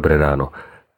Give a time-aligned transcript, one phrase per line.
[0.00, 0.48] Dobré ráno.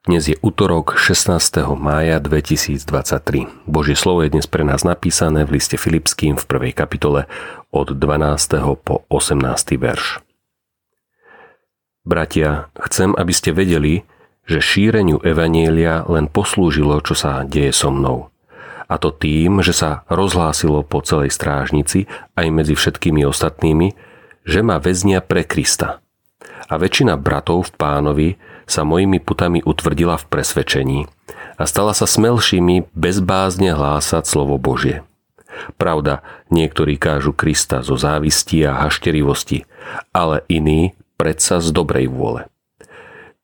[0.06, 1.34] Dnes je útorok 16.
[1.74, 3.50] mája 2023.
[3.66, 7.26] Božie slovo je dnes pre nás napísané v liste Filipským v prvej kapitole
[7.74, 8.62] od 12.
[8.78, 9.42] po 18.
[9.74, 10.22] verš.
[12.06, 14.06] Bratia, chcem, aby ste vedeli,
[14.46, 18.30] že šíreniu Evanielia len poslúžilo, čo sa deje so mnou.
[18.86, 22.06] A to tým, že sa rozhlásilo po celej strážnici
[22.38, 23.98] aj medzi všetkými ostatnými,
[24.46, 25.98] že ma väznia pre Krista–
[26.68, 28.28] a väčšina bratov v pánovi
[28.66, 31.00] sa mojimi putami utvrdila v presvedčení
[31.58, 35.06] a stala sa smelšími bezbázne hlásať slovo Božie.
[35.76, 39.68] Pravda, niektorí kážu Krista zo závisti a hašterivosti,
[40.10, 42.48] ale iní predsa z dobrej vôle.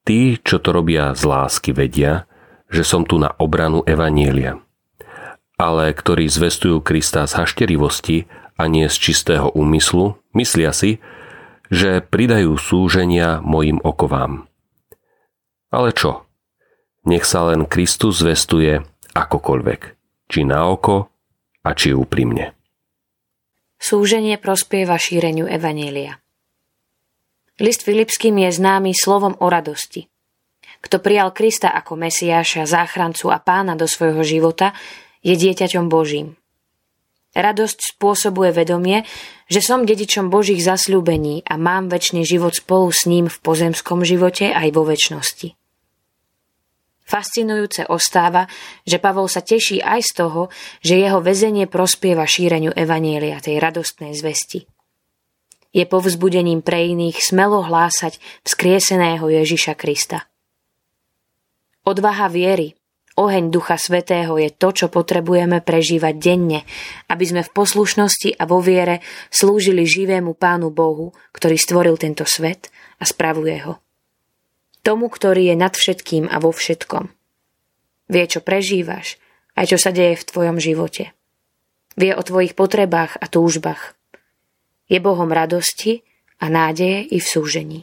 [0.08, 2.24] Tí, čo to robia z lásky, vedia,
[2.72, 4.56] že som tu na obranu Evanielia.
[5.60, 8.24] Ale ktorí zvestujú Krista z hašterivosti
[8.56, 10.96] a nie z čistého úmyslu, myslia si,
[11.68, 14.48] že pridajú súženia mojim okovám.
[15.68, 16.24] Ale čo?
[17.04, 19.80] Nech sa len Kristus zvestuje akokoľvek,
[20.28, 21.08] či na oko
[21.64, 22.56] a či úprimne.
[23.78, 26.18] Súženie prospieva šíreniu Evanielia.
[27.58, 30.06] List Filipským je známy slovom o radosti.
[30.78, 34.74] Kto prijal Krista ako Mesiáša, záchrancu a pána do svojho života,
[35.26, 36.38] je dieťaťom Božím.
[37.38, 39.06] Radosť spôsobuje vedomie,
[39.46, 44.50] že som dedičom Božích zasľúbení a mám väčší život spolu s ním v pozemskom živote
[44.50, 45.54] aj vo väčšnosti.
[47.06, 48.50] Fascinujúce ostáva,
[48.82, 50.42] že Pavol sa teší aj z toho,
[50.82, 54.66] že jeho väzenie prospieva šíreniu Evanielia, tej radostnej zvesti.
[55.70, 60.26] Je povzbudením pre iných smelo hlásať vzkrieseného Ježiša Krista.
[61.86, 62.76] Odvaha viery,
[63.18, 66.62] Oheň Ducha Svetého je to, čo potrebujeme prežívať denne,
[67.10, 69.02] aby sme v poslušnosti a vo viere
[69.34, 72.70] slúžili živému Pánu Bohu, ktorý stvoril tento svet
[73.02, 73.82] a spravuje ho.
[74.86, 77.10] Tomu, ktorý je nad všetkým a vo všetkom.
[78.06, 79.18] Vie, čo prežívaš,
[79.58, 81.10] aj čo sa deje v tvojom živote.
[81.98, 83.98] Vie o tvojich potrebách a túžbách.
[84.86, 86.06] Je Bohom radosti
[86.38, 87.80] a nádeje i v súžení.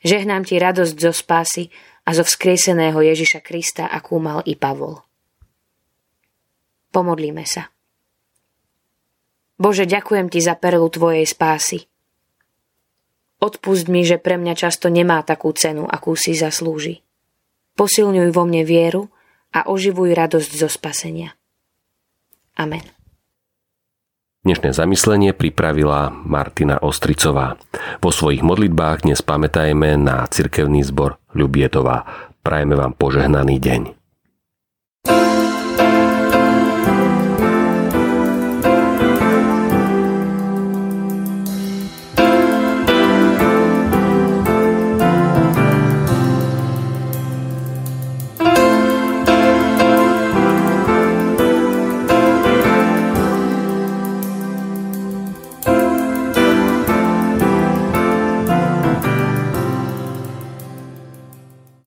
[0.00, 1.68] Žehnám ti radosť zo spásy
[2.08, 5.04] a zo vzkrieseného Ježiša Krista, akú mal i Pavol.
[6.88, 7.68] Pomodlíme sa.
[9.60, 11.84] Bože, ďakujem Ti za perlu Tvojej spásy.
[13.44, 17.04] Odpust mi, že pre mňa často nemá takú cenu, akú si zaslúži.
[17.76, 19.12] Posilňuj vo mne vieru
[19.52, 21.36] a oživuj radosť zo spasenia.
[22.56, 22.82] Amen.
[24.48, 27.60] Dnešné zamyslenie pripravila Martina Ostricová.
[28.00, 32.06] Vo svojich modlitbách dnes pamätajme na cirkevný zbor Ľubietová.
[32.40, 33.97] Prajeme vám požehnaný deň.